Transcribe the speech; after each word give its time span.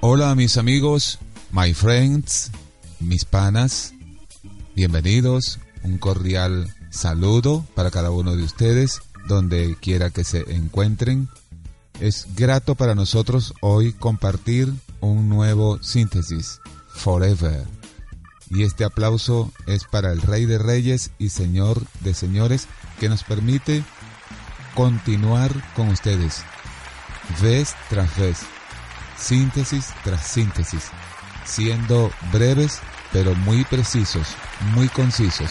Hola 0.00 0.36
mis 0.36 0.56
amigos, 0.58 1.18
my 1.50 1.74
friends, 1.74 2.52
mis 3.00 3.24
panas, 3.24 3.94
bienvenidos, 4.76 5.58
un 5.82 5.98
cordial 5.98 6.72
saludo 6.88 7.66
para 7.74 7.90
cada 7.90 8.12
uno 8.12 8.36
de 8.36 8.44
ustedes, 8.44 9.02
donde 9.26 9.76
quiera 9.80 10.10
que 10.10 10.22
se 10.22 10.54
encuentren. 10.54 11.28
Es 11.98 12.28
grato 12.36 12.76
para 12.76 12.94
nosotros 12.94 13.54
hoy 13.60 13.92
compartir 13.92 14.72
un 15.00 15.28
nuevo 15.28 15.82
síntesis, 15.82 16.60
Forever. 16.86 17.66
Y 18.50 18.62
este 18.62 18.84
aplauso 18.84 19.52
es 19.66 19.82
para 19.82 20.12
el 20.12 20.22
Rey 20.22 20.46
de 20.46 20.58
Reyes 20.58 21.10
y 21.18 21.30
Señor 21.30 21.84
de 22.02 22.14
Señores 22.14 22.68
que 23.00 23.08
nos 23.08 23.24
permite 23.24 23.82
continuar 24.76 25.50
con 25.74 25.88
ustedes, 25.88 26.44
vez 27.42 27.74
tras 27.90 28.16
vez 28.16 28.38
síntesis 29.18 29.92
tras 30.04 30.26
síntesis, 30.26 30.90
siendo 31.44 32.10
breves 32.32 32.80
pero 33.12 33.34
muy 33.34 33.64
precisos, 33.64 34.28
muy 34.74 34.88
concisos. 34.88 35.50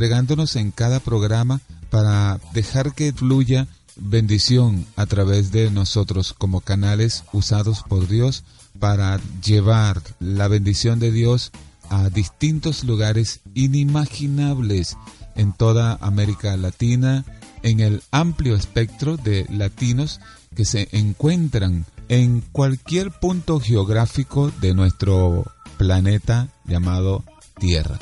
entregándonos 0.00 0.56
en 0.56 0.70
cada 0.70 1.00
programa 1.00 1.60
para 1.90 2.40
dejar 2.54 2.94
que 2.94 3.12
fluya 3.12 3.66
bendición 3.96 4.86
a 4.96 5.06
través 5.06 5.52
de 5.52 5.70
nosotros 5.70 6.32
como 6.32 6.60
canales 6.60 7.24
usados 7.32 7.82
por 7.86 8.08
Dios 8.08 8.44
para 8.78 9.20
llevar 9.44 10.00
la 10.20 10.48
bendición 10.48 10.98
de 10.98 11.10
Dios 11.12 11.52
a 11.90 12.08
distintos 12.08 12.84
lugares 12.84 13.40
inimaginables 13.54 14.96
en 15.34 15.52
toda 15.52 15.98
América 16.00 16.56
Latina, 16.56 17.24
en 17.62 17.80
el 17.80 18.02
amplio 18.10 18.54
espectro 18.54 19.16
de 19.16 19.46
latinos 19.50 20.20
que 20.54 20.64
se 20.64 20.88
encuentran 20.92 21.84
en 22.08 22.40
cualquier 22.40 23.10
punto 23.10 23.60
geográfico 23.60 24.50
de 24.60 24.74
nuestro 24.74 25.44
planeta 25.78 26.48
llamado 26.64 27.24
Tierra. 27.58 27.98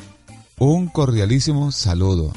Un 0.58 0.88
cordialísimo 0.88 1.72
saludo. 1.72 2.32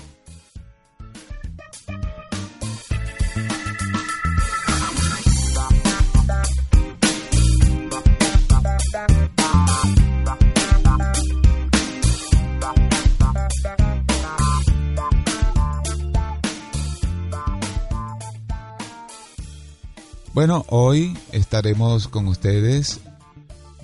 Bueno, 20.42 20.66
hoy 20.70 21.16
estaremos 21.34 22.08
con 22.08 22.28
ustedes, 22.28 23.00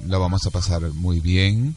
lo 0.07 0.19
vamos 0.19 0.47
a 0.47 0.49
pasar 0.49 0.81
muy 0.91 1.19
bien. 1.19 1.75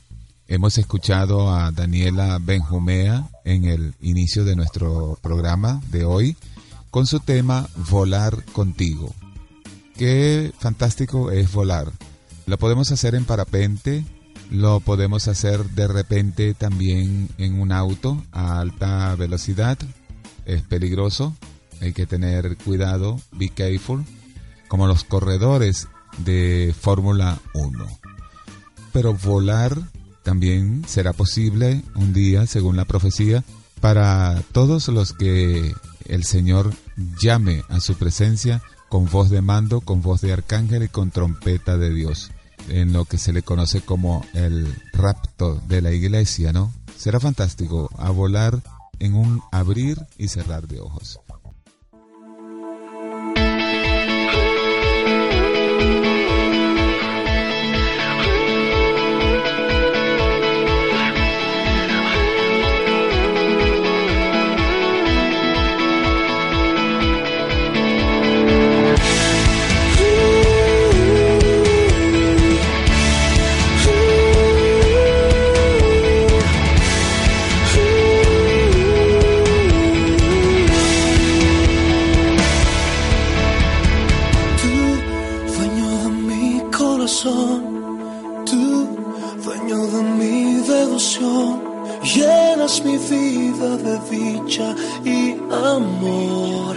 Hemos 0.49 0.79
escuchado 0.79 1.55
a 1.55 1.71
Daniela 1.71 2.39
Benjumea 2.41 3.29
en 3.45 3.67
el 3.67 3.95
inicio 4.01 4.43
de 4.47 4.57
nuestro 4.57 5.19
programa 5.21 5.83
de 5.91 6.07
hoy 6.07 6.35
con 6.91 7.07
su 7.07 7.21
tema 7.21 7.69
Volar 7.91 8.43
contigo. 8.55 9.15
Qué 9.99 10.51
fantástico 10.59 11.31
es 11.31 11.53
volar. 11.53 11.93
Lo 12.47 12.57
podemos 12.57 12.91
hacer 12.91 13.15
en 13.15 13.27
parapente, 13.27 14.03
lo 14.51 14.81
podemos 14.81 15.29
hacer 15.29 15.63
de 15.73 15.89
repente 15.89 16.55
también 16.55 17.29
en 17.37 17.61
un 17.61 17.71
auto 17.71 18.25
a 18.33 18.61
alta 18.61 19.15
velocidad. 19.15 19.77
Es 20.47 20.63
peligroso, 20.63 21.37
hay 21.83 21.93
que 21.93 22.07
tener 22.07 22.57
cuidado, 22.57 23.21
be 23.33 23.51
careful 23.51 24.07
como 24.71 24.87
los 24.87 25.03
corredores 25.03 25.89
de 26.19 26.73
Fórmula 26.81 27.41
1. 27.55 27.87
Pero 28.93 29.15
volar 29.15 29.77
también 30.23 30.85
será 30.87 31.13
posible 31.13 31.83
un 31.97 32.13
día, 32.13 32.47
según 32.47 32.77
la 32.77 32.85
profecía, 32.85 33.43
para 33.81 34.41
todos 34.53 34.87
los 34.87 35.13
que 35.13 35.75
el 36.07 36.25
Señor 36.25 36.73
llame 37.21 37.65
a 37.69 37.81
su 37.81 37.97
presencia 37.97 38.63
con 38.89 39.07
voz 39.07 39.29
de 39.29 39.43
mando, 39.43 39.81
con 39.81 40.03
voz 40.03 40.21
de 40.21 40.33
arcángel 40.33 40.85
y 40.85 40.89
con 40.89 41.11
trompeta 41.11 41.77
de 41.77 41.93
Dios, 41.93 42.31
en 42.69 42.93
lo 42.93 43.07
que 43.07 43.19
se 43.19 43.33
le 43.33 43.43
conoce 43.43 43.81
como 43.81 44.25
el 44.35 44.73
rapto 44.93 45.61
de 45.67 45.83
la 45.83 45.91
iglesia, 45.91 46.53
¿no? 46.53 46.73
Será 46.97 47.19
fantástico 47.19 47.91
a 47.99 48.11
volar 48.11 48.63
en 49.01 49.15
un 49.15 49.43
abrir 49.51 49.99
y 50.17 50.29
cerrar 50.29 50.69
de 50.69 50.79
ojos. 50.79 51.19
corazón, 87.23 88.45
tú, 88.47 88.89
dueño 89.45 89.87
de 89.87 90.03
mi 90.03 90.55
devoción, 90.67 91.63
llenas 92.03 92.83
mi 92.85 92.97
vida 92.97 93.77
de 93.77 93.99
dicha 94.11 94.75
y 95.05 95.33
amor. 95.53 96.77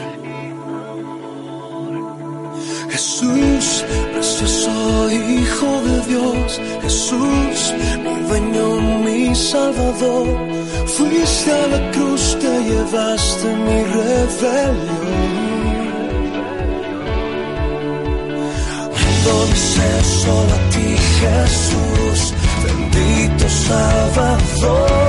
Jesús, 2.89 3.85
precioso 4.13 5.11
Hijo 5.11 5.81
de 5.81 6.01
Dios, 6.07 6.61
Jesús, 6.81 7.73
mi 8.03 8.27
dueño, 8.27 8.81
mi 9.05 9.35
Salvador, 9.35 10.27
fuiste 10.87 11.51
a 11.51 11.67
la 11.67 11.91
cruz, 11.91 12.37
te 12.39 12.63
llevaste 12.63 13.47
mi 13.47 13.83
rebelión. 13.83 15.32
todo 19.23 19.47
solo 20.03 20.53
a 20.53 20.69
ti, 20.69 20.97
Jesús, 21.19 22.33
bendito 22.63 23.49
Salvador. 23.49 25.03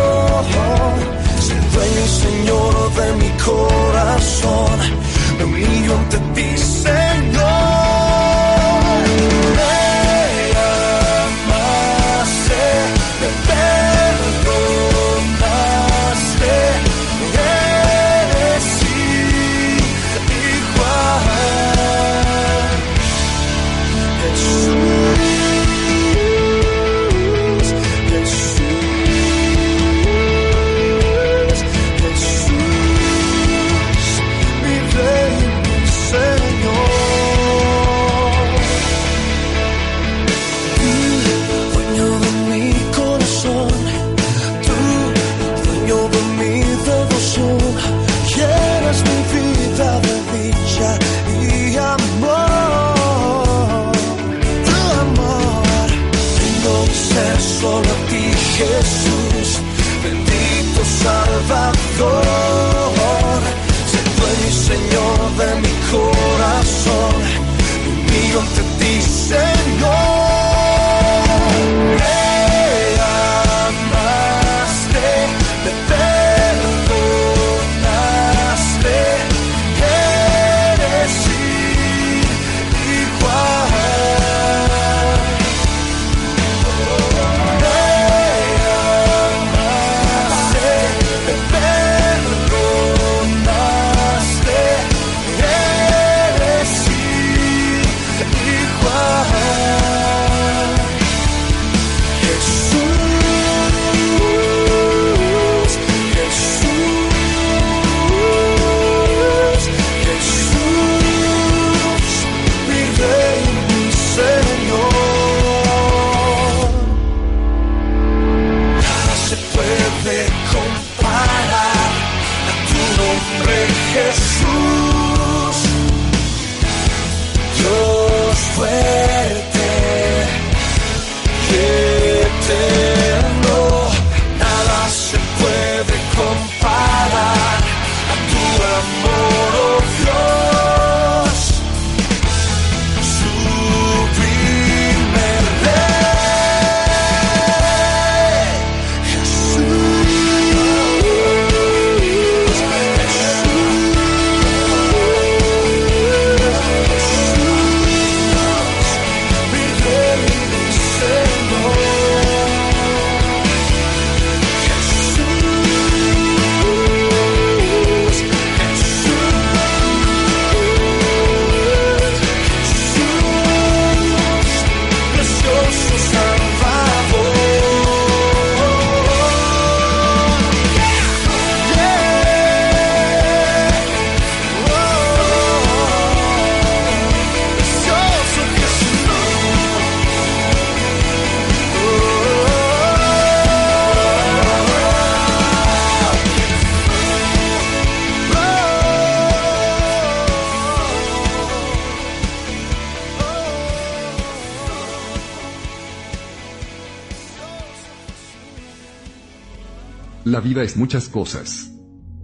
La 210.24 210.40
vida 210.40 210.62
es 210.62 210.78
muchas 210.78 211.10
cosas. 211.10 211.70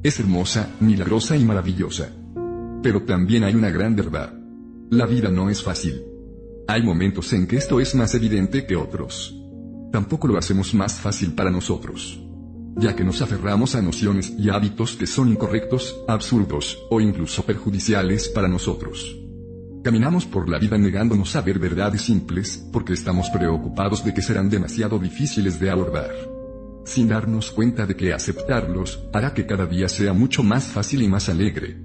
Es 0.03 0.19
hermosa, 0.21 0.71
milagrosa 0.81 1.37
y 1.37 1.45
maravillosa. 1.45 2.11
Pero 2.83 3.03
también 3.03 3.45
hay 3.45 3.55
una 3.55 3.69
gran 3.69 3.95
verdad. 3.95 4.33
La 4.89 5.05
vida 5.05 5.29
no 5.29 5.51
es 5.51 5.63
fácil. 5.63 6.03
Hay 6.67 6.83
momentos 6.83 7.31
en 7.35 7.47
que 7.47 7.57
esto 7.57 7.79
es 7.79 7.95
más 7.95 8.15
evidente 8.15 8.65
que 8.65 8.75
otros. 8.75 9.37
Tampoco 9.93 10.29
lo 10.29 10.39
hacemos 10.39 10.73
más 10.73 10.95
fácil 10.95 11.35
para 11.35 11.51
nosotros. 11.51 12.19
Ya 12.77 12.97
que 12.97 13.05
nos 13.05 13.21
aferramos 13.21 13.75
a 13.75 13.83
nociones 13.83 14.33
y 14.39 14.49
hábitos 14.49 14.97
que 14.97 15.07
son 15.07 15.29
incorrectos, 15.29 16.03
absurdos, 16.09 16.79
o 16.89 17.03
incluso 17.03 17.43
perjudiciales 17.43 18.31
para 18.31 18.49
nosotros. 18.49 19.15
Caminamos 19.85 20.25
por 20.25 20.49
la 20.49 20.59
vida 20.59 20.79
negándonos 20.79 21.37
a 21.37 21.43
ver 21.43 21.59
verdades 21.59 22.01
simples, 22.01 22.67
porque 22.73 22.95
estamos 22.95 23.29
preocupados 23.29 24.03
de 24.03 24.15
que 24.15 24.23
serán 24.23 24.49
demasiado 24.49 24.99
difíciles 24.99 25.61
de 25.61 25.69
abordar. 25.69 26.30
Sin 26.91 27.07
darnos 27.07 27.53
cuenta 27.53 27.87
de 27.87 27.95
que 27.95 28.13
aceptarlos, 28.13 29.05
hará 29.13 29.33
que 29.33 29.47
cada 29.47 29.65
día 29.65 29.89
sea 29.89 30.13
mucho 30.13 30.43
más 30.43 30.65
fácil 30.65 31.03
y 31.03 31.07
más 31.07 31.29
alegre. 31.29 31.81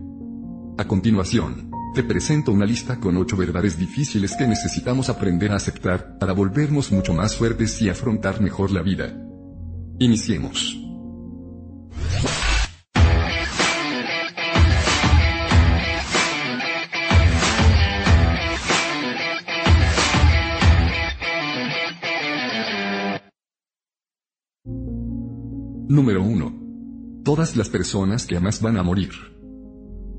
A 0.80 0.88
continuación, 0.88 1.70
te 1.94 2.02
presento 2.02 2.52
una 2.52 2.66
lista 2.66 3.00
con 3.00 3.16
ocho 3.16 3.38
verdades 3.38 3.78
difíciles 3.78 4.36
que 4.36 4.48
necesitamos 4.48 5.10
aprender 5.10 5.52
a 5.52 5.58
aceptar 5.58 6.18
para 6.18 6.34
volvernos 6.34 6.92
mucho 6.92 7.14
más 7.14 7.36
fuertes 7.36 7.80
y 7.84 7.90
afrontar 7.90 8.42
mejor 8.42 8.72
la 8.72 8.82
vida. 8.82 9.16
Iniciemos. 10.00 10.76
Número 25.88 26.24
1. 26.24 27.22
Todas 27.24 27.56
las 27.56 27.70
personas 27.70 28.26
que 28.26 28.36
amas 28.36 28.60
van 28.60 28.78
a 28.78 28.82
morir. 28.82 29.12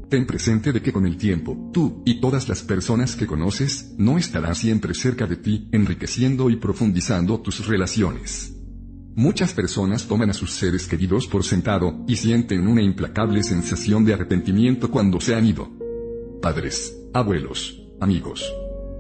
Ten 0.09 0.25
presente 0.25 0.73
de 0.73 0.81
que 0.81 0.93
con 0.93 1.07
el 1.07 1.17
tiempo, 1.17 1.71
tú, 1.73 2.05
y 2.07 2.21
todas 2.21 2.49
las 2.49 2.63
personas 2.63 3.17
que 3.17 3.27
conoces, 3.27 3.93
no 3.99 4.17
estarán 4.17 4.55
siempre 4.55 4.95
cerca 4.95 5.27
de 5.27 5.35
ti, 5.35 5.69
enriqueciendo 5.73 6.51
y 6.51 6.57
profundizando 6.57 7.41
tus 7.41 7.67
relaciones. 7.67 8.55
Muchas 9.17 9.55
personas 9.55 10.07
toman 10.07 10.31
a 10.31 10.35
sus 10.35 10.53
seres 10.53 10.87
queridos 10.87 11.27
por 11.27 11.43
sentado, 11.43 12.05
y 12.07 12.15
sienten 12.15 12.69
una 12.69 12.83
implacable 12.83 13.43
sensación 13.43 14.05
de 14.05 14.15
arrepentimiento 14.15 14.89
cuando 14.89 15.21
se 15.21 15.35
han 15.35 15.47
ido. 15.47 15.69
Padres, 16.41 16.97
abuelos, 17.13 17.83
amigos. 18.01 18.55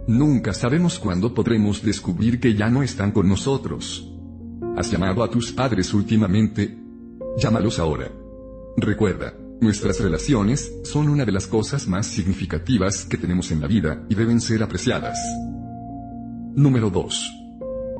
Nunca 0.09 0.53
sabemos 0.53 0.99
cuándo 0.99 1.33
podremos 1.33 1.85
descubrir 1.85 2.41
que 2.41 2.55
ya 2.55 2.71
no 2.71 2.83
están 2.83 3.13
con 3.13 3.29
nosotros. 3.29 4.16
¿Has 4.77 4.91
llamado 4.91 5.25
a 5.25 5.31
tus 5.31 5.53
padres 5.53 5.93
últimamente? 5.95 6.77
Llámalos 7.39 7.79
ahora. 7.79 8.11
Recuerda, 8.77 9.35
Nuestras 9.59 10.01
relaciones 10.01 10.71
son 10.85 11.09
una 11.09 11.25
de 11.25 11.33
las 11.33 11.47
cosas 11.47 11.89
más 11.89 12.07
significativas 12.07 13.07
que 13.07 13.17
tenemos 13.17 13.51
en 13.51 13.63
la 13.63 13.67
vida 13.67 14.05
y 14.11 14.15
deben 14.15 14.39
ser 14.39 14.63
apreciadas. 14.63 15.19
Número 16.55 16.91
2. 16.91 17.33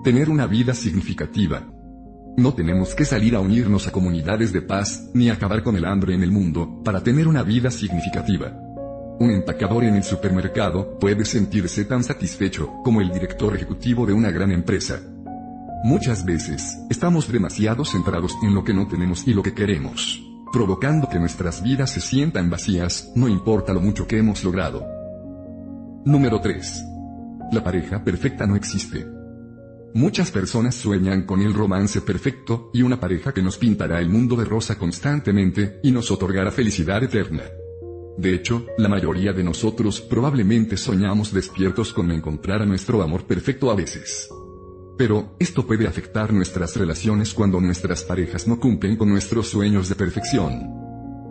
Tener 0.05 0.29
una 0.29 0.47
vida 0.47 0.75
significativa. 0.75 1.67
No 2.37 2.53
tenemos 2.53 2.95
que 2.95 3.07
salir 3.07 3.35
a 3.35 3.41
unirnos 3.41 3.87
a 3.87 3.91
comunidades 3.91 4.53
de 4.53 4.61
paz, 4.61 5.09
ni 5.15 5.31
acabar 5.31 5.63
con 5.63 5.77
el 5.77 5.87
hambre 5.87 6.15
en 6.15 6.23
el 6.23 6.31
mundo, 6.31 6.83
para 6.85 7.03
tener 7.03 7.27
una 7.27 7.43
vida 7.43 7.71
significativa. 7.71 8.53
Un 9.19 9.31
empacador 9.31 9.85
en 9.85 9.97
el 9.97 10.05
supermercado 10.05 10.99
puede 10.99 11.25
sentirse 11.25 11.87
tan 11.87 12.05
satisfecho 12.05 12.71
como 12.85 13.01
el 13.01 13.11
director 13.11 13.57
ejecutivo 13.57 14.05
de 14.05 14.13
una 14.13 14.31
gran 14.31 14.53
empresa. 14.53 15.01
Muchas 15.87 16.25
veces, 16.25 16.77
estamos 16.91 17.31
demasiado 17.31 17.85
centrados 17.85 18.37
en 18.43 18.57
lo 18.57 18.65
que 18.65 18.75
no 18.75 18.89
tenemos 18.89 19.25
y 19.29 19.33
lo 19.33 19.45
que 19.45 19.55
queremos 19.55 20.21
provocando 20.53 21.09
que 21.09 21.21
nuestras 21.21 21.63
vidas 21.63 21.93
se 21.93 22.01
sientan 22.01 22.51
vacías, 22.51 23.13
no 23.15 23.29
importa 23.29 23.73
lo 23.73 23.81
mucho 23.81 24.09
que 24.09 24.19
hemos 24.19 24.43
logrado. 24.43 24.85
Número 26.05 26.41
3. 26.41 26.85
La 27.53 27.63
pareja 27.63 28.03
perfecta 28.03 28.47
no 28.49 28.57
existe. 28.57 29.07
Muchas 29.95 30.33
personas 30.33 30.75
sueñan 30.75 31.23
con 31.23 31.41
el 31.41 31.55
romance 31.55 32.01
perfecto, 32.01 32.71
y 32.75 32.83
una 32.83 32.99
pareja 32.99 33.33
que 33.33 33.43
nos 33.43 33.57
pintará 33.57 34.01
el 34.01 34.09
mundo 34.09 34.35
de 34.35 34.45
rosa 34.45 34.77
constantemente, 34.77 35.79
y 35.85 35.93
nos 35.93 36.11
otorgará 36.11 36.51
felicidad 36.51 37.05
eterna. 37.05 37.45
De 38.19 38.35
hecho, 38.35 38.67
la 38.77 38.89
mayoría 38.89 39.33
de 39.33 39.45
nosotros 39.45 40.01
probablemente 40.01 40.77
soñamos 40.79 41.33
despiertos 41.33 41.93
con 41.93 42.11
encontrar 42.11 42.63
a 42.63 42.67
nuestro 42.67 43.03
amor 43.03 43.25
perfecto 43.25 43.71
a 43.71 43.77
veces. 43.77 44.29
Pero, 44.97 45.37
esto 45.39 45.67
puede 45.67 45.87
afectar 45.87 46.33
nuestras 46.33 46.75
relaciones 46.77 47.35
cuando 47.35 47.61
nuestras 47.61 48.03
parejas 48.03 48.49
no 48.49 48.59
cumplen 48.59 48.97
con 48.97 49.11
nuestros 49.11 49.49
sueños 49.49 49.89
de 49.91 49.95
perfección. 49.95 50.87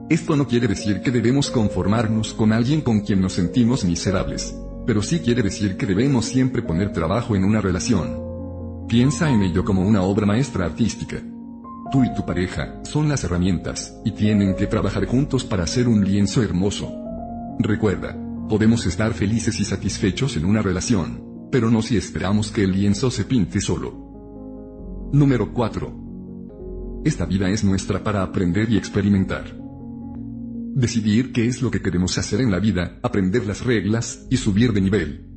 Esto 0.08 0.36
no 0.36 0.48
quiere 0.48 0.68
decir 0.68 1.02
que 1.02 1.10
debemos 1.10 1.50
conformarnos 1.50 2.36
con 2.36 2.54
alguien 2.54 2.82
con 2.82 3.00
quien 3.00 3.22
nos 3.22 3.34
sentimos 3.34 3.84
miserables, 3.84 4.56
pero 4.86 5.02
sí 5.02 5.20
quiere 5.20 5.42
decir 5.42 5.78
que 5.78 5.88
debemos 5.88 6.26
siempre 6.26 6.62
poner 6.62 6.94
trabajo 6.94 7.36
en 7.36 7.44
una 7.44 7.60
relación. 7.60 8.24
Piensa 8.88 9.32
en 9.32 9.42
ello 9.42 9.66
como 9.66 9.82
una 9.82 10.04
obra 10.04 10.28
maestra 10.28 10.66
artística. 10.66 11.18
Tú 11.92 12.04
y 12.04 12.14
tu 12.14 12.24
pareja 12.24 12.82
son 12.84 13.10
las 13.10 13.24
herramientas, 13.24 14.00
y 14.06 14.12
tienen 14.12 14.56
que 14.56 14.68
trabajar 14.68 15.08
juntos 15.08 15.44
para 15.44 15.64
hacer 15.64 15.88
un 15.88 16.06
lienzo 16.06 16.44
hermoso. 16.44 16.94
Recuerda, 17.58 18.16
podemos 18.48 18.86
estar 18.86 19.14
felices 19.14 19.60
y 19.60 19.66
satisfechos 19.66 20.38
en 20.38 20.46
una 20.46 20.62
relación, 20.62 21.35
pero 21.56 21.72
no 21.72 21.82
si 21.82 21.96
esperamos 21.96 22.52
que 22.52 22.66
el 22.66 22.74
lienzo 22.74 23.10
se 23.10 23.24
pinte 23.24 23.62
solo. 23.62 25.10
Número 25.14 25.54
4. 25.54 27.02
Esta 27.06 27.26
vida 27.26 27.50
es 27.50 27.64
nuestra 27.64 28.04
para 28.04 28.24
aprender 28.24 28.70
y 28.70 28.76
experimentar. 28.76 29.58
Decidir 30.76 31.32
qué 31.32 31.46
es 31.46 31.62
lo 31.62 31.72
que 31.72 31.82
queremos 31.82 32.18
hacer 32.18 32.42
en 32.42 32.52
la 32.52 32.60
vida, 32.60 33.00
aprender 33.02 33.46
las 33.48 33.64
reglas, 33.64 34.28
y 34.30 34.36
subir 34.36 34.74
de 34.74 34.82
nivel. 34.82 35.30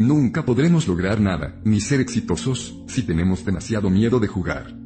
Nunca 0.00 0.44
podremos 0.44 0.88
lograr 0.88 1.20
nada, 1.20 1.60
ni 1.64 1.80
ser 1.80 2.00
exitosos, 2.00 2.82
si 2.88 3.04
tenemos 3.04 3.44
demasiado 3.44 3.90
miedo 3.90 4.18
de 4.18 4.26
jugar. 4.26 4.76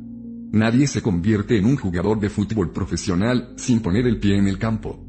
Nadie 0.52 0.86
se 0.86 1.00
convierte 1.00 1.56
en 1.56 1.64
un 1.64 1.78
jugador 1.78 2.20
de 2.20 2.28
fútbol 2.28 2.72
profesional, 2.72 3.54
sin 3.56 3.80
poner 3.80 4.06
el 4.06 4.20
pie 4.20 4.36
en 4.36 4.48
el 4.48 4.58
campo. 4.58 5.02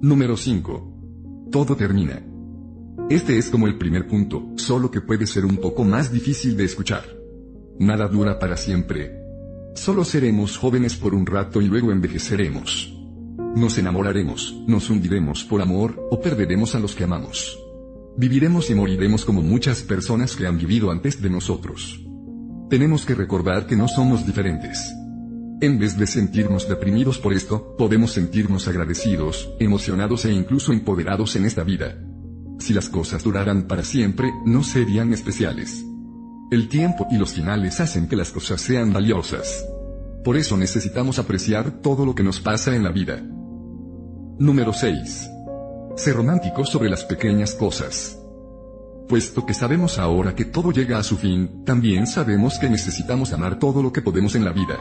Número 0.00 0.36
5. 0.36 1.48
Todo 1.50 1.74
termina. 1.74 2.29
Este 3.10 3.38
es 3.38 3.50
como 3.50 3.66
el 3.66 3.76
primer 3.76 4.06
punto, 4.06 4.52
solo 4.54 4.88
que 4.92 5.00
puede 5.00 5.26
ser 5.26 5.44
un 5.44 5.56
poco 5.56 5.82
más 5.82 6.12
difícil 6.12 6.56
de 6.56 6.62
escuchar. 6.62 7.02
Nada 7.76 8.06
dura 8.06 8.38
para 8.38 8.56
siempre. 8.56 9.20
Solo 9.74 10.04
seremos 10.04 10.56
jóvenes 10.56 10.94
por 10.94 11.12
un 11.12 11.26
rato 11.26 11.60
y 11.60 11.66
luego 11.66 11.90
envejeceremos. 11.90 12.96
Nos 13.56 13.78
enamoraremos, 13.78 14.62
nos 14.68 14.88
hundiremos 14.90 15.42
por 15.42 15.60
amor, 15.60 16.00
o 16.12 16.20
perderemos 16.20 16.76
a 16.76 16.78
los 16.78 16.94
que 16.94 17.02
amamos. 17.02 17.58
Viviremos 18.16 18.70
y 18.70 18.76
moriremos 18.76 19.24
como 19.24 19.42
muchas 19.42 19.82
personas 19.82 20.36
que 20.36 20.46
han 20.46 20.56
vivido 20.56 20.92
antes 20.92 21.20
de 21.20 21.30
nosotros. 21.30 22.00
Tenemos 22.68 23.04
que 23.04 23.16
recordar 23.16 23.66
que 23.66 23.74
no 23.74 23.88
somos 23.88 24.24
diferentes. 24.24 24.94
En 25.60 25.80
vez 25.80 25.98
de 25.98 26.06
sentirnos 26.06 26.68
deprimidos 26.68 27.18
por 27.18 27.32
esto, 27.32 27.74
podemos 27.76 28.12
sentirnos 28.12 28.68
agradecidos, 28.68 29.52
emocionados 29.58 30.26
e 30.26 30.32
incluso 30.32 30.72
empoderados 30.72 31.34
en 31.34 31.44
esta 31.44 31.64
vida. 31.64 31.98
Si 32.60 32.74
las 32.74 32.90
cosas 32.90 33.24
duraran 33.24 33.62
para 33.62 33.82
siempre, 33.82 34.30
no 34.44 34.62
serían 34.62 35.14
especiales. 35.14 35.84
El 36.50 36.68
tiempo 36.68 37.06
y 37.10 37.16
los 37.16 37.32
finales 37.32 37.80
hacen 37.80 38.06
que 38.06 38.16
las 38.16 38.30
cosas 38.30 38.60
sean 38.60 38.92
valiosas. 38.92 39.66
Por 40.22 40.36
eso 40.36 40.58
necesitamos 40.58 41.18
apreciar 41.18 41.80
todo 41.80 42.04
lo 42.04 42.14
que 42.14 42.22
nos 42.22 42.38
pasa 42.38 42.76
en 42.76 42.84
la 42.84 42.90
vida. 42.90 43.22
Número 44.38 44.74
6. 44.74 45.30
Ser 45.96 46.14
romántico 46.14 46.66
sobre 46.66 46.90
las 46.90 47.04
pequeñas 47.04 47.54
cosas. 47.54 48.18
Puesto 49.08 49.46
que 49.46 49.54
sabemos 49.54 49.98
ahora 49.98 50.34
que 50.34 50.44
todo 50.44 50.70
llega 50.70 50.98
a 50.98 51.02
su 51.02 51.16
fin, 51.16 51.64
también 51.64 52.06
sabemos 52.06 52.58
que 52.58 52.68
necesitamos 52.68 53.32
amar 53.32 53.58
todo 53.58 53.82
lo 53.82 53.90
que 53.90 54.02
podemos 54.02 54.34
en 54.34 54.44
la 54.44 54.52
vida. 54.52 54.76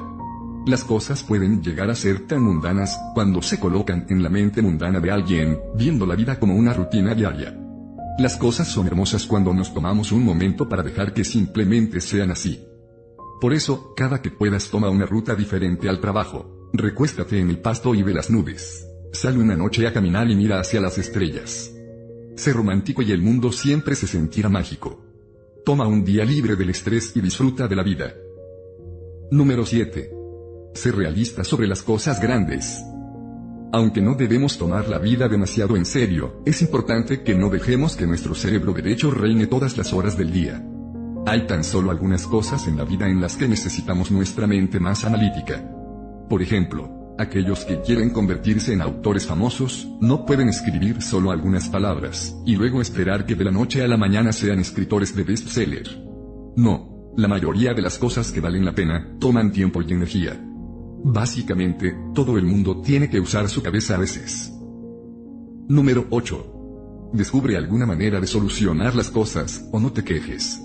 Las 0.67 0.83
cosas 0.83 1.23
pueden 1.23 1.63
llegar 1.63 1.89
a 1.89 1.95
ser 1.95 2.27
tan 2.27 2.43
mundanas 2.43 2.99
cuando 3.13 3.41
se 3.41 3.57
colocan 3.57 4.05
en 4.09 4.21
la 4.21 4.29
mente 4.29 4.61
mundana 4.61 4.99
de 4.99 5.11
alguien, 5.11 5.57
viendo 5.75 6.05
la 6.05 6.15
vida 6.15 6.37
como 6.37 6.55
una 6.55 6.73
rutina 6.73 7.15
diaria. 7.15 7.57
Las 8.19 8.35
cosas 8.35 8.67
son 8.67 8.85
hermosas 8.85 9.25
cuando 9.25 9.53
nos 9.53 9.73
tomamos 9.73 10.11
un 10.11 10.25
momento 10.25 10.67
para 10.67 10.83
dejar 10.83 11.13
que 11.13 11.23
simplemente 11.23 12.01
sean 12.01 12.31
así. 12.31 12.61
Por 13.39 13.53
eso, 13.53 13.93
cada 13.95 14.21
que 14.21 14.29
puedas 14.29 14.69
toma 14.69 14.89
una 14.89 15.05
ruta 15.05 15.35
diferente 15.35 15.87
al 15.87 16.01
trabajo. 16.01 16.69
Recuéstate 16.73 17.39
en 17.39 17.49
el 17.49 17.59
pasto 17.59 17.95
y 17.95 18.03
ve 18.03 18.13
las 18.13 18.29
nubes. 18.29 18.85
Sale 19.13 19.39
una 19.39 19.55
noche 19.55 19.87
a 19.87 19.93
caminar 19.93 20.29
y 20.29 20.35
mira 20.35 20.59
hacia 20.59 20.81
las 20.81 20.97
estrellas. 20.97 21.73
Sé 22.35 22.51
romántico 22.51 23.01
y 23.01 23.13
el 23.13 23.21
mundo 23.21 23.53
siempre 23.53 23.95
se 23.95 24.05
sentirá 24.05 24.49
mágico. 24.49 25.01
Toma 25.63 25.87
un 25.87 26.03
día 26.03 26.25
libre 26.25 26.57
del 26.57 26.71
estrés 26.71 27.15
y 27.15 27.21
disfruta 27.21 27.69
de 27.69 27.75
la 27.77 27.83
vida. 27.83 28.13
Número 29.31 29.65
7. 29.65 30.11
Sé 30.73 30.91
realista 30.91 31.45
sobre 31.45 31.67
las 31.67 31.83
cosas 31.83 32.19
grandes. 32.19 32.83
Aunque 33.71 34.01
no 34.01 34.15
debemos 34.15 34.57
tomar 34.57 34.89
la 34.89 34.97
vida 34.97 35.27
demasiado 35.27 35.77
en 35.77 35.85
serio, 35.85 36.41
es 36.43 36.61
importante 36.63 37.21
que 37.21 37.35
no 37.35 37.49
dejemos 37.49 37.95
que 37.95 38.07
nuestro 38.07 38.33
cerebro 38.33 38.73
derecho 38.73 39.11
reine 39.11 39.45
todas 39.45 39.77
las 39.77 39.93
horas 39.93 40.17
del 40.17 40.31
día. 40.31 40.65
Hay 41.27 41.45
tan 41.45 41.63
solo 41.63 41.91
algunas 41.91 42.25
cosas 42.25 42.67
en 42.67 42.77
la 42.77 42.83
vida 42.83 43.07
en 43.07 43.21
las 43.21 43.37
que 43.37 43.47
necesitamos 43.47 44.09
nuestra 44.09 44.47
mente 44.47 44.79
más 44.79 45.05
analítica. 45.05 45.63
Por 46.27 46.41
ejemplo, 46.41 47.15
aquellos 47.19 47.63
que 47.63 47.79
quieren 47.81 48.09
convertirse 48.09 48.73
en 48.73 48.81
autores 48.81 49.27
famosos, 49.27 49.87
no 50.01 50.25
pueden 50.25 50.49
escribir 50.49 51.03
solo 51.03 51.29
algunas 51.29 51.69
palabras, 51.69 52.35
y 52.47 52.55
luego 52.55 52.81
esperar 52.81 53.27
que 53.27 53.35
de 53.35 53.43
la 53.43 53.51
noche 53.51 53.83
a 53.83 53.87
la 53.87 53.97
mañana 53.97 54.31
sean 54.31 54.59
escritores 54.59 55.15
de 55.15 55.23
bestseller. 55.23 55.87
No, 56.55 57.13
la 57.17 57.27
mayoría 57.27 57.75
de 57.75 57.83
las 57.83 57.99
cosas 57.99 58.31
que 58.31 58.41
valen 58.41 58.65
la 58.65 58.73
pena, 58.73 59.15
toman 59.19 59.51
tiempo 59.51 59.81
y 59.83 59.93
energía. 59.93 60.48
Básicamente, 61.03 61.95
todo 62.13 62.37
el 62.37 62.45
mundo 62.45 62.81
tiene 62.81 63.09
que 63.09 63.19
usar 63.19 63.47
su 63.49 63.61
cabeza 63.63 63.95
a 63.95 63.99
veces. 63.99 64.51
Número 65.67 66.07
8. 66.09 67.11
Descubre 67.13 67.55
alguna 67.55 67.85
manera 67.85 68.19
de 68.19 68.27
solucionar 68.27 68.95
las 68.95 69.09
cosas, 69.09 69.67
o 69.71 69.79
no 69.79 69.91
te 69.93 70.03
quejes. 70.03 70.61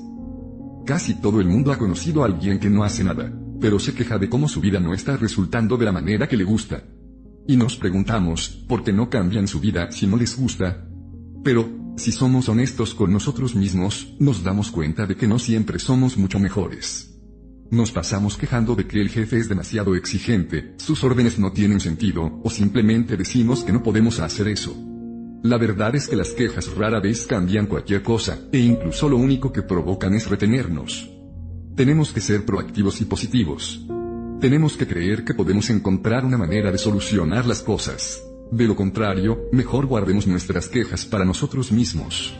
Casi 0.85 1.21
todo 1.21 1.41
el 1.41 1.47
mundo 1.47 1.73
ha 1.73 1.79
conocido 1.79 2.23
a 2.23 2.27
alguien 2.27 2.59
que 2.59 2.69
no 2.69 2.85
hace 2.85 3.05
nada, 3.05 3.33
pero 3.61 3.79
se 3.79 3.95
queja 3.95 4.19
de 4.19 4.29
cómo 4.29 4.49
su 4.49 4.61
vida 4.61 4.81
no 4.81 4.93
está 4.93 5.17
resultando 5.17 5.77
de 5.77 5.85
la 5.85 5.93
manera 5.93 6.29
que 6.29 6.37
le 6.37 6.45
gusta. 6.45 6.83
Y 7.47 7.57
nos 7.57 7.77
preguntamos, 7.77 8.49
¿por 8.69 8.83
qué 8.83 8.93
no 8.93 9.09
cambian 9.09 9.47
su 9.47 9.61
vida 9.61 9.93
si 9.93 10.07
no 10.07 10.17
les 10.17 10.37
gusta? 10.37 10.87
Pero, 11.43 11.95
si 11.97 12.11
somos 12.11 12.49
honestos 12.49 12.95
con 12.95 13.13
nosotros 13.13 13.55
mismos, 13.55 14.17
nos 14.19 14.43
damos 14.43 14.71
cuenta 14.71 15.07
de 15.07 15.17
que 15.17 15.29
no 15.29 15.39
siempre 15.39 15.79
somos 15.79 16.17
mucho 16.17 16.41
mejores. 16.41 17.14
Nos 17.71 17.93
pasamos 17.93 18.37
quejando 18.37 18.75
de 18.75 18.87
que 18.87 19.01
el 19.01 19.09
jefe 19.09 19.39
es 19.39 19.49
demasiado 19.49 19.95
exigente, 19.95 20.75
sus 20.77 21.03
órdenes 21.03 21.39
no 21.39 21.53
tienen 21.53 21.81
sentido, 21.81 22.41
o 22.43 22.51
simplemente 22.51 23.17
decimos 23.17 23.65
que 23.65 23.73
no 23.73 23.83
podemos 23.83 24.21
hacer 24.21 24.49
eso. 24.49 24.77
La 25.43 25.59
verdad 25.59 25.95
es 25.95 26.09
que 26.09 26.17
las 26.17 26.31
quejas 26.31 26.75
rara 26.75 27.01
vez 27.01 27.27
cambian 27.27 27.67
cualquier 27.67 28.03
cosa, 28.03 28.39
e 28.53 28.59
incluso 28.61 29.09
lo 29.09 29.17
único 29.17 29.53
que 29.53 29.63
provocan 29.63 30.15
es 30.15 30.29
retenernos. 30.29 31.11
Tenemos 31.75 32.13
que 32.13 32.21
ser 32.21 32.45
proactivos 32.45 33.01
y 33.01 33.05
positivos. 33.05 33.85
Tenemos 34.41 34.77
que 34.77 34.87
creer 34.87 35.25
que 35.25 35.35
podemos 35.35 35.69
encontrar 35.71 36.25
una 36.25 36.39
manera 36.39 36.71
de 36.71 36.79
solucionar 36.79 37.47
las 37.47 37.63
cosas. 37.63 38.23
De 38.53 38.67
lo 38.67 38.77
contrario, 38.77 39.49
mejor 39.53 39.87
guardemos 39.87 40.27
nuestras 40.27 40.69
quejas 40.69 41.05
para 41.05 41.25
nosotros 41.25 41.73
mismos. 41.73 42.35